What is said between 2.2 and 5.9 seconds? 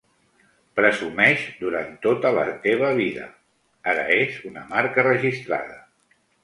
la teva vida" ara és una marca registrada.